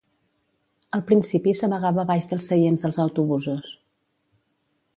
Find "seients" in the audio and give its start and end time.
2.53-2.85